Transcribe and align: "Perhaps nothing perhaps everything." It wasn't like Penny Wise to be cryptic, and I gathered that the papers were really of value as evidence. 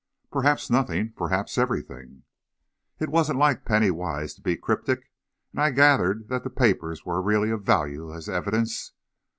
"Perhaps 0.31 0.71
nothing 0.71 1.13
perhaps 1.15 1.59
everything." 1.59 2.23
It 2.99 3.09
wasn't 3.09 3.37
like 3.37 3.65
Penny 3.65 3.91
Wise 3.91 4.33
to 4.33 4.41
be 4.41 4.57
cryptic, 4.57 5.11
and 5.51 5.61
I 5.61 5.69
gathered 5.69 6.27
that 6.29 6.43
the 6.43 6.49
papers 6.49 7.05
were 7.05 7.21
really 7.21 7.51
of 7.51 7.61
value 7.61 8.11
as 8.11 8.27
evidence. 8.27 8.93